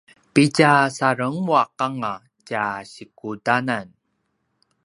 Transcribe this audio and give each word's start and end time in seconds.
pitja 0.33 0.71
sarenguaq 0.97 1.71
anga 1.87 2.13
tja 2.47 2.65
sikudanan 2.91 3.87